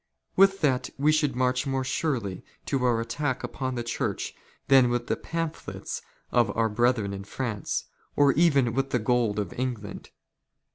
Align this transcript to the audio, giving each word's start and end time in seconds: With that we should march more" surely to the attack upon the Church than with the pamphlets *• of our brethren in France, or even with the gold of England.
With 0.35 0.61
that 0.61 0.89
we 0.97 1.11
should 1.11 1.35
march 1.35 1.67
more" 1.67 1.83
surely 1.83 2.43
to 2.65 2.79
the 2.79 2.87
attack 2.97 3.43
upon 3.43 3.75
the 3.75 3.83
Church 3.83 4.33
than 4.67 4.89
with 4.89 5.05
the 5.05 5.15
pamphlets 5.15 6.01
*• 6.33 6.35
of 6.35 6.49
our 6.57 6.69
brethren 6.69 7.13
in 7.13 7.23
France, 7.23 7.83
or 8.15 8.33
even 8.33 8.73
with 8.73 8.89
the 8.89 8.97
gold 8.97 9.37
of 9.37 9.53
England. 9.59 10.09